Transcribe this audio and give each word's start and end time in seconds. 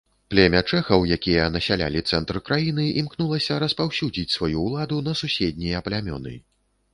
Племя 0.33 0.59
чэхаў, 0.75 1.03
якія 1.17 1.43
насялялі 1.55 2.01
цэнтр 2.13 2.39
краіны, 2.47 2.85
імкнулася 3.03 3.59
распаўсюдзіць 3.65 4.35
сваю 4.37 4.65
ўладу 4.71 4.97
на 5.11 5.15
суседнія 5.21 5.85
плямёны. 5.91 6.35